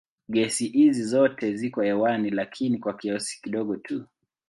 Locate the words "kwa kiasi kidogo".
2.77-3.75